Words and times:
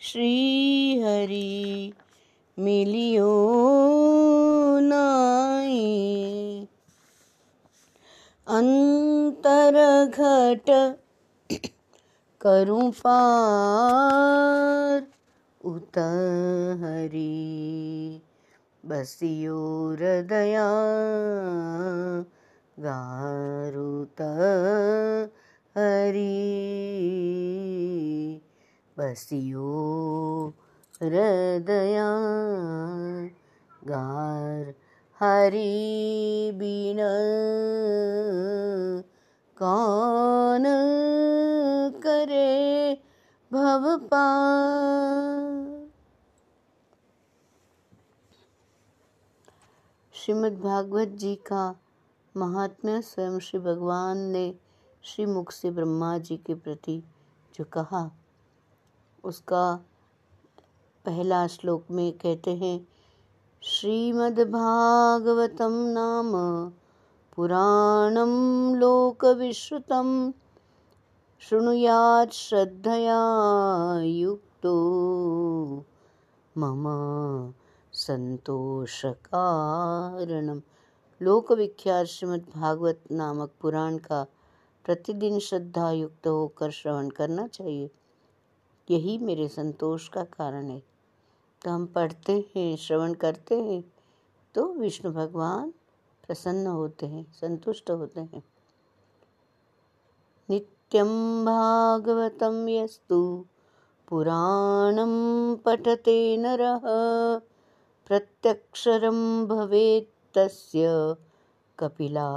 श्री 0.00 0.32
हरि 1.02 1.92
मिलियो 2.58 3.30
नाही 4.82 5.82
अंतर 8.46 9.76
घट 10.06 10.70
करूँ 12.40 12.90
पार 13.00 13.14
उत 15.60 15.98
हरि 16.82 17.30
बसियो 18.84 19.58
हृदया 19.92 20.66
गारुत 22.76 24.20
बसियो 29.14 30.52
हृदया 31.00 32.06
गार 33.88 34.72
हरि 35.20 36.50
बिन 36.58 36.98
कौन 39.56 40.64
करे 42.06 42.94
भव 43.52 43.86
श्रीमद् 50.14 50.60
भागवत 50.60 51.08
जी 51.20 51.34
का 51.46 51.64
महात्म्य 52.34 53.00
स्वयं 53.02 53.38
श्री 53.38 53.60
भगवान 53.60 54.18
ने 54.32 54.44
श्री 55.04 55.26
मुख 55.26 55.52
से 55.52 55.70
ब्रह्मा 55.70 56.16
जी 56.18 56.36
के 56.36 56.54
प्रति 56.54 57.02
जो 57.54 57.64
कहा 57.72 58.04
उसका 59.24 59.84
पहला 61.04 61.46
श्लोक 61.46 61.84
में 61.90 62.12
कहते 62.12 62.50
हैं, 62.50 62.88
श्रीमद्भागवतं 63.62 65.92
नाम 65.92 66.32
पुराणं 67.36 68.76
लोकविश्रुतं, 68.76 70.32
शृणुयात् 71.40 72.32
श्रद्धया 72.32 73.18
युक्तो 74.02 74.74
मम 76.58 76.84
संतोषकारणम 77.92 80.60
लोक 81.22 81.52
विख्यात 81.52 82.06
श्रीमद् 82.06 82.58
भागवत 82.58 83.00
नामक 83.10 83.50
पुराण 83.60 83.98
का 83.98 84.26
प्रतिदिन 84.84 85.38
श्रद्धा 85.38 85.90
युक्त 85.90 86.26
होकर 86.26 86.70
श्रवण 86.70 87.08
करना 87.08 87.46
चाहिए। 87.46 87.90
यही 88.90 89.18
मेरे 89.18 89.48
संतोष 89.48 90.08
का 90.08 90.24
कारण 90.24 90.70
है। 90.70 90.82
तो 91.64 91.70
हम 91.70 91.86
पढ़ते 91.86 92.50
हैं, 92.56 92.76
श्रवण 92.76 93.14
करते 93.14 93.62
हैं 93.62 93.92
तो 94.54 94.74
विष्णु 94.74 95.12
भगवान 95.12 95.70
प्रसन्न 96.26 96.66
होते 96.66 97.06
हैं, 97.06 97.32
संतुष्ट 97.32 97.90
होते 97.90 98.20
हैं। 98.20 98.42
नित्यं 100.50 101.44
भागवतं 101.44 102.68
यस्तु, 102.68 103.46
पुराणं 104.08 105.56
पठते 105.56 106.36
नरः, 106.36 106.80
प्रत्यक्षरं 108.06 109.46
भवेत् 109.46 110.34
तस्य 110.34 110.86
कपिला 111.78 112.30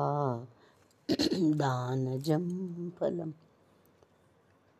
दानजं 1.31 2.45
फलम। 2.89 3.33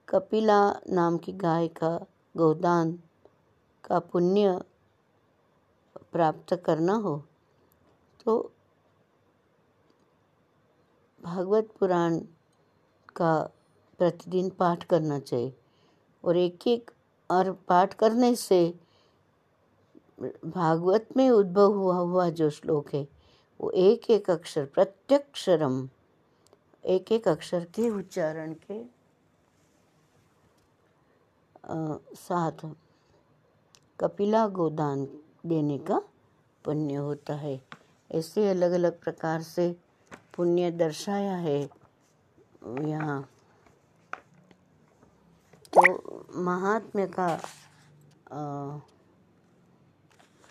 कपिला 0.08 0.60
नाम 0.90 1.18
की 1.18 1.32
गाय 1.34 1.68
का 1.68 1.90
गोदान 2.36 2.92
का 3.84 4.00
पुण्य 4.00 4.60
प्राप्त 6.12 6.54
करना 6.66 6.94
हो। 6.94 7.18
तो 8.26 8.38
भागवत 11.24 11.70
पुराण 11.80 12.20
का 13.16 13.34
प्रतिदिन 14.00 14.50
पाठ 14.50 14.84
करना 14.84 15.20
चाहिए 15.20 15.54
और 16.24 16.38
एक 16.38 16.68
एक 16.68 16.92
और 17.30 17.52
पाठ 17.68 17.94
करने 17.94 18.36
से 18.36 18.60
भागवत 20.22 21.08
में 21.18 21.30
उद्भव 21.30 21.74
हुआ 21.74 21.96
हुआ 21.96 22.30
जो 22.30 22.50
श्लोक 22.50 22.94
है, 22.94 23.08
वो 23.60 23.70
एक 23.72 24.10
एक 24.10 24.30
अक्षर 24.30 24.66
प्रत्यक्षरम 24.66 25.88
एक 26.84 27.12
एक 27.12 27.28
अक्षर 27.28 27.66
के 27.76 27.90
उच्चारण 27.90 28.54
के 28.54 28.97
साथ 31.68 32.66
कपिला 34.00 34.48
गोदान 34.50 35.06
देने 35.46 35.78
का 35.80 36.02
पुण्य 36.66 36.96
होता 36.96 37.34
है। 37.36 37.60
ऐसे 38.10 38.50
अलग 38.50 38.72
अलग 38.72 39.00
प्रकार 39.02 39.42
से 39.44 39.76
पुण्य 40.36 40.72
दर्शाया 40.74 41.36
है। 41.38 41.60
यहाँ 42.84 43.22
तो 45.74 45.82
महात्म्य 46.44 47.08
का 47.20 47.30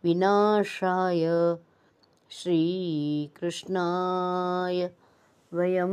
विनाशाय 0.04 1.56
श्रीकृष्णाय 2.30 4.90
वयं 5.52 5.88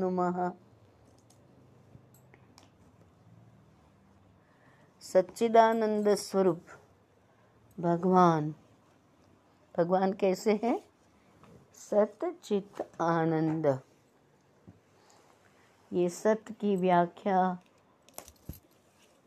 नुमः। 0.00 0.52
सच्चिदानंद 5.00 6.14
स्वरूप, 6.14 6.62
भगवान। 7.80 8.54
भगवान 9.78 10.12
कैसे 10.12 10.60
हैं? 10.62 10.84
सतचित 11.74 12.88
आनंद 13.00 13.80
ये 15.92 16.08
सत 16.08 16.44
की 16.50 16.76
व्याख्या, 16.76 17.58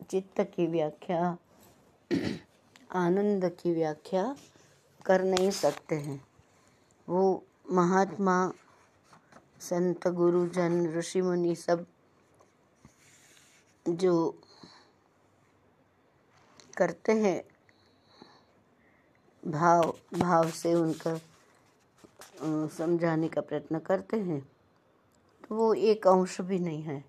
चित्त 0.09 0.41
की 0.41 0.67
व्याख्या 0.67 1.37
आनंद 2.89 3.45
की 3.53 3.74
व्याख्या 3.74 4.24
कर 5.06 5.24
नहीं 5.24 5.50
सकते 5.51 5.95
हैं। 5.97 6.21
वो 7.07 7.44
महात्मा, 7.71 8.51
संत, 9.62 10.07
गुरुजन, 10.09 10.86
ऋषि 10.97 11.21
मुनि 11.21 11.56
सब 11.56 11.86
जो 13.86 14.30
करते 16.77 17.12
हैं, 17.13 17.41
भाव 19.44 19.94
भाव 20.13 20.50
से 20.51 20.74
उनका 20.74 21.19
समझाने 22.69 23.27
का 23.27 23.42
प्रयत्न 23.42 23.80
करते 23.80 24.18
हैं 24.19 24.39
तो 25.44 25.56
वो 25.56 25.74
एक 25.74 26.07
अंश 26.07 26.39
भी 26.42 26.59
नहीं 26.59 26.81
है। 26.83 27.03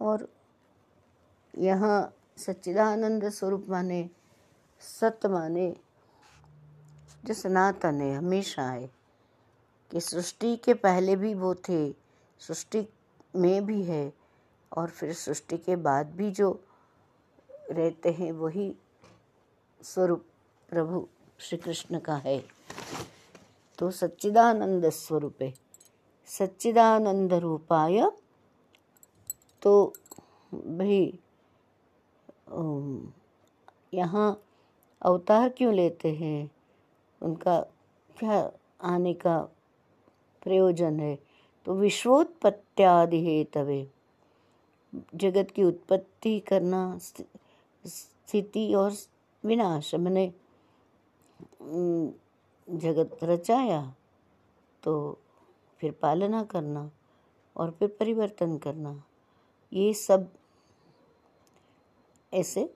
और 0.00 0.28
यहाँ 1.54 2.12
सच्चिदानंद 2.40 3.28
स्वरूप 3.30 3.66
माने, 3.68 4.08
सत्य 4.80 5.28
माने 5.28 5.74
जो 7.24 7.34
सनातन 7.34 8.00
है 8.00 8.14
हमेशा 8.14 8.62
है, 8.62 8.90
कि 9.90 10.00
सृष्टि 10.00 10.56
के 10.56 10.74
पहले 10.74 11.16
भी 11.16 11.34
वो 11.34 11.54
थे, 11.68 11.90
सृष्टि 12.40 12.86
में 13.36 13.66
भी 13.66 13.82
है, 13.82 14.12
और 14.72 14.90
फिर 14.90 15.12
सृष्टि 15.14 15.58
के 15.58 15.76
बाद 15.76 16.10
भी 16.10 16.30
जो 16.30 16.50
रहते 17.70 18.10
हैं, 18.10 18.32
वही 18.32 18.74
स्वरूप 19.80 20.24
प्रभु 20.68 21.06
श्री 21.40 21.58
कृष्ण 21.58 21.98
का 21.98 22.16
है। 22.16 22.38
तो 23.78 23.90
सच्चिदानंद 23.90 24.88
स्वरूप 24.90 25.42
है 25.42 25.52
सच्चिदानंद 26.28 27.32
रूपाय 27.34 28.00
तो 29.62 29.72
भाई 30.52 31.18
यहाँ 33.94 34.42
अवतार 35.02 35.48
क्यों 35.48 35.74
लेते 35.74 36.12
हैं? 36.14 36.50
उनका 37.20 37.60
क्या 38.16 38.50
आने 38.84 39.12
का 39.14 39.38
प्रयोजन 40.42 41.00
है? 41.00 41.18
तो 41.66 41.74
विश्वोत्पत्त्यादि 41.74 43.24
हेतवे 43.24 43.86
जगत 45.14 45.50
की 45.50 45.64
उत्पत्ति 45.64 46.38
करना 46.48 46.98
स्थिति 47.84 48.72
और 48.74 48.92
विनाश। 49.44 49.94
मैंने 49.94 50.32
जगत 52.68 53.18
रचाया 53.22 53.82
तो 54.82 55.18
फिर 55.80 55.94
पालना 56.02 56.42
करना 56.44 56.90
और 57.56 57.70
फिर 57.70 57.88
परिवर्तन 58.00 58.56
करना। 58.58 59.02
ये 59.72 59.92
सब 59.94 60.28
ऐसे 62.34 62.74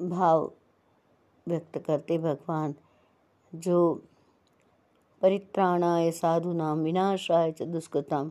भाव 0.00 0.52
व्यक्त 1.48 1.78
करते 1.78 2.18
भगवान, 2.18 2.74
जो 3.54 3.94
परित्राणाय 5.22 6.10
साधु 6.12 6.52
नाम 6.52 6.78
विनाशाय 6.78 7.52
च 7.52 7.62
दुष्कृताम, 7.62 8.30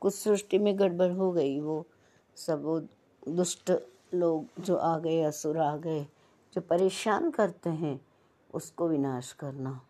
कुछ 0.00 0.14
सृष्टि 0.14 0.58
में 0.58 0.78
गड़बड़ 0.78 1.12
हो 1.12 1.32
गई, 1.32 1.60
वो 1.60 1.86
सब 2.36 2.62
वो 2.62 2.80
दुष्ट 3.28 3.72
लोग 4.14 4.46
जो 4.60 4.76
आ 4.76 4.98
गए, 4.98 5.22
असुर 5.22 5.58
आ 5.58 5.76
गए, 5.76 6.06
जो 6.54 6.60
परेशान 6.60 7.30
करते 7.30 7.70
हैं, 7.70 8.06
उसको 8.54 8.88
विनाश 8.88 9.32
करना। 9.32 9.80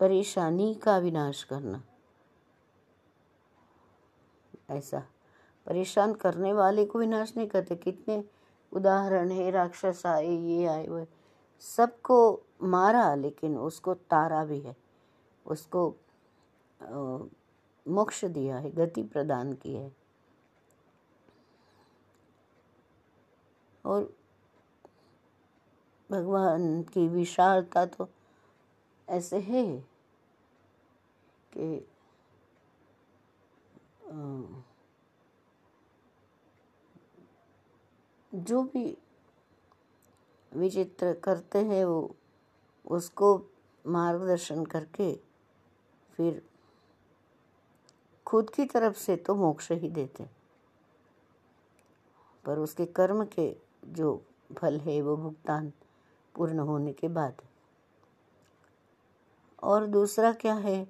परेशानी 0.00 0.74
का 0.74 0.98
विनाश 0.98 1.44
करना। 1.44 1.82
ऐसा। 4.70 5.02
परेशान 5.66 6.14
करने 6.14 6.52
वाले 6.52 6.84
को 6.84 6.98
विनाश 6.98 7.36
नहीं 7.36 7.46
करते। 7.48 7.76
कितने 7.76 8.24
उदाहरण 8.72 9.30
है, 9.30 9.50
राक्षस 9.50 10.02
आए, 10.06 10.26
ये 10.26 10.66
आए 10.66 10.86
वो 10.88 11.06
सबको 11.62 12.18
मारा, 12.62 13.14
लेकिन 13.14 13.56
उसको 13.58 13.94
तारा 13.94 14.44
भी 14.44 14.60
है। 14.60 14.76
उसको 15.46 15.88
मोक्ष 17.86 18.24
दिया 18.24 18.58
है, 18.58 18.70
गति 18.70 19.02
प्रदान 19.02 19.52
की 19.52 19.74
है। 19.74 19.90
और 23.84 24.12
भगवान 26.10 26.82
की 26.82 27.06
विशालता 27.08 27.84
तो 27.86 28.08
ऐसे 29.08 29.38
है 29.38 29.64
कि 31.52 31.86
जो 38.34 38.62
भी 38.62 38.98
विचित्र 40.54 41.14
करते 41.14 41.58
हैं 41.58 41.84
वो, 41.84 42.16
उसको 42.86 43.42
मार्गदर्शन 43.86 44.64
करके 44.64 45.20
फिर 46.12 46.42
खुद 48.26 48.50
की 48.50 48.64
तरफ़ 48.64 48.96
से 48.96 49.16
तो 49.16 49.34
मोक्ष 49.34 49.72
ही 49.72 49.88
देते 49.90 50.26
पर 52.44 52.58
उसके 52.58 52.86
कर्म 52.86 53.24
के 53.24 53.56
जो 53.84 54.22
फल 54.58 54.80
है, 54.80 55.02
वो 55.02 55.16
भुगतान 55.16 55.72
पूर्ण 56.34 56.58
होने 56.58 56.92
के 56.92 57.08
बाद। 57.08 57.42
और 59.62 59.86
दूसरा 59.86 60.32
क्या 60.32 60.54
है? 60.54 60.84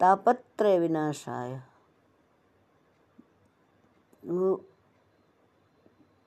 तापत्र 0.00 0.78
विनाशाय। 0.78 1.62
वो 4.26 4.64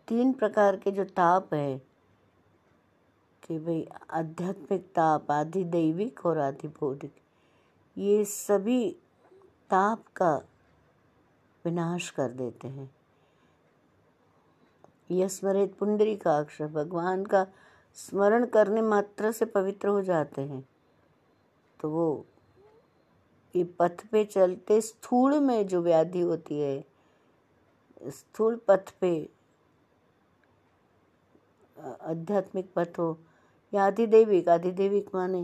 तीन 0.07 0.31
प्रकार 0.33 0.75
के 0.75 0.91
जो 0.91 1.03
ताप 1.05 1.53
है, 1.53 1.77
कि 3.43 3.57
भाई 3.59 3.87
आध्यात्मिक 4.11 4.85
ताप 4.95 5.31
आधि 5.31 5.63
दैविक 5.65 6.25
और 6.25 6.37
आधि 6.37 6.67
भौतिक 6.69 7.15
ये 7.97 8.23
सभी 8.25 8.89
ताप 9.69 10.03
का 10.15 10.35
विनाश 11.65 12.09
कर 12.09 12.29
देते 12.29 12.67
हैं। 12.67 12.89
यह 15.11 15.27
स्मरित 15.27 15.75
पुंडरी 15.75 16.15
का 16.15 16.37
अक्षर 16.37 16.67
भगवान 16.67 17.25
का 17.25 17.45
स्मरण 17.97 18.45
करने 18.45 18.81
मात्र 18.81 19.31
से 19.31 19.45
पवित्र 19.45 19.87
हो 19.87 20.01
जाते 20.01 20.41
हैं। 20.41 20.61
तो 21.79 21.89
वो 21.89 22.25
ये 23.55 23.63
पथ 23.79 24.05
पे 24.11 24.23
चलते 24.25 24.81
स्थूल 24.81 25.39
में 25.39 25.67
जो 25.67 25.81
व्याधि 25.81 26.21
होती 26.21 26.59
है, 26.59 26.83
स्थूल 28.01 28.59
पथ 28.67 28.93
पे 29.01 29.29
आध्यात्मिक 31.77 32.71
पथ 32.75 32.99
हो। 32.99 33.17
या 33.73 33.85
आधिदैविक 33.85 34.49
आधिदैविक 34.49 35.09
माने 35.15 35.43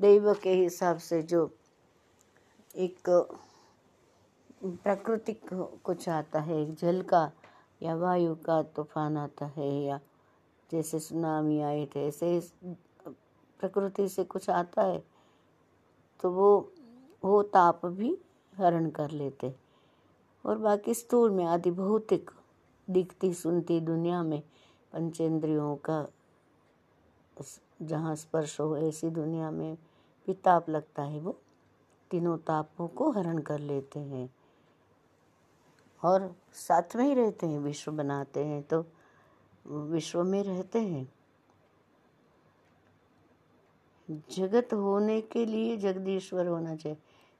दैव 0.00 0.32
के 0.34 0.52
हिसाब 0.54 0.98
से 0.98 1.22
जो 1.24 1.50
एक, 2.76 3.08
प्राकृतिक 4.62 5.48
कुछ 5.84 6.08
आता 6.08 6.40
है। 6.40 6.60
एक 6.62 6.74
जल 6.74 7.00
का 7.04 7.30
या 7.80 7.94
वायु 7.96 8.34
का 8.46 8.62
तूफ़ान 8.76 9.16
आता 9.16 9.46
है 9.56 9.70
या 9.84 10.00
जैसे 10.70 10.98
सुनामी 11.00 11.60
आए 11.62 11.84
थे, 11.86 12.06
ऐसे 12.08 12.40
प्रकृति 13.60 14.08
से 14.08 14.24
कुछ 14.24 14.48
आता 14.50 14.82
है 14.82 15.02
तो 16.20 16.30
वो 16.30 16.72
वो 17.22 17.42
ताप 17.44 17.84
भी 17.86 18.16
हरण 18.52 18.88
कर 18.90 19.10
लेते। 19.10 19.54
और 20.44 20.58
बाकी 20.58 20.94
स्थूल 20.94 21.30
में 21.30 21.44
आदि 21.44 21.70
भौतिक 21.72 22.30
दिखती 22.88 23.32
सुनती 23.34 23.80
दुनिया 23.80 24.22
में 24.22 24.42
पंचेंद्रियों 24.92 25.76
का 25.76 26.06
जहाँ 27.82 28.14
स्पर्श 28.16 28.60
हो, 28.60 28.76
ऐसी 28.76 29.10
दुनिया 29.10 29.50
में 29.50 29.74
भी 30.26 30.34
ताप 30.34 30.68
लगता 30.70 31.02
है, 31.02 31.20
वो 31.20 31.40
तीनों 32.10 32.38
तापों 32.38 32.88
को 32.88 33.10
हरण 33.10 33.38
कर 33.38 33.58
लेते 33.58 34.00
हैं। 34.00 34.34
और 36.02 36.34
साथ 36.52 36.96
में 36.96 37.04
ही 37.04 37.14
रहते 37.14 37.46
हैं, 37.46 37.60
विश्व 37.60 37.92
बनाते 37.92 38.44
हैं 38.44 38.62
तो 38.62 38.84
विश्व 39.66 40.22
में 40.24 40.42
रहते 40.42 40.78
हैं। 40.78 41.12
जगत 44.10 44.68
होने 44.72 45.20
के 45.20 45.46
लिए 45.46 45.76
जगदीश्वर 45.76 46.46
होना 46.46 46.76
चाहिए। 46.76 46.98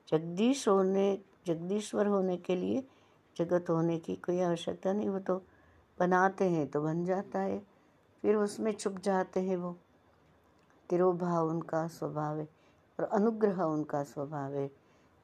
जगदीश 0.08 0.68
होने, 0.68 1.18
जगदीश्वर 1.46 2.06
होने 2.06 2.36
के 2.36 2.56
लिए 2.56 2.84
जगत 3.36 3.70
होने 3.70 3.98
की 3.98 4.16
कोई 4.16 4.40
आवश्यकता 4.40 4.92
नहीं, 4.92 5.08
वो 5.08 5.18
तो 5.18 5.42
बनाते 5.98 6.50
हैं 6.50 6.68
तो 6.68 6.82
बन 6.82 7.04
जाता 7.04 7.38
है। 7.38 7.66
फिर 8.22 8.36
उसमें 8.36 8.72
छुप 8.72 8.98
जाते 8.98 9.40
हैं 9.40 9.56
वो। 9.56 9.76
तिरोभाव 10.90 11.48
उनका 11.48 11.88
स्वभाव 11.88 12.38
है 12.38 12.48
और 13.00 13.04
अनुग्रह 13.04 13.62
उनका 13.62 14.04
स्वभाव 14.04 14.52
है। 14.52 14.70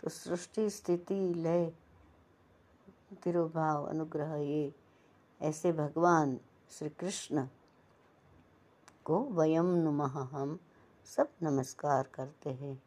तो 0.03 0.11
सृष्टि, 0.11 0.71
स्थिति, 0.71 1.35
लय, 1.35 1.73
तिरोभाव, 3.23 3.85
अनुग्रह, 3.85 4.35
ये 4.35 4.75
ऐसे 5.43 5.73
भगवान 5.73 6.41
श्री 6.71 6.89
कृष्ण 6.89 7.47
को 9.05 9.25
वयम 9.25 9.65
नुमः 9.65 10.07
हम 10.07 10.59
सब 11.05 11.29
नमस्कार 11.43 12.09
करते 12.15 12.51
हैं। 12.51 12.83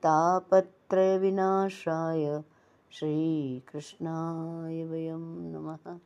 तापत्रयविनाशाय 0.03 2.43
श्रीकृष्णाय 2.91 4.86
वयं 4.86 5.53
नमः। 5.53 6.00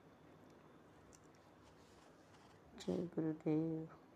जय 2.81 2.97
गुरुदेव 2.97 4.06